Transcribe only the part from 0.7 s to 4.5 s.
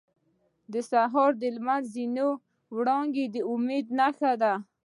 •د سهار د لمر زرینې وړانګې د امید نښه